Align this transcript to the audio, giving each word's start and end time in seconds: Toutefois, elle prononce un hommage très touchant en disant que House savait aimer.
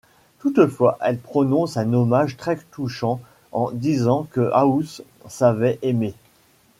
Toutefois, 0.39 0.97
elle 1.01 1.19
prononce 1.19 1.77
un 1.77 1.93
hommage 1.93 2.35
très 2.35 2.57
touchant 2.71 3.21
en 3.51 3.69
disant 3.71 4.23
que 4.31 4.49
House 4.51 5.03
savait 5.27 5.77
aimer. 5.83 6.15